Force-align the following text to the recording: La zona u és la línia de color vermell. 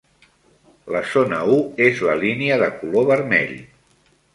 La 0.95 1.01
zona 1.11 1.43
u 1.57 1.59
és 1.91 2.03
la 2.09 2.19
línia 2.25 2.61
de 2.67 2.75
color 2.83 3.11
vermell. 3.15 3.59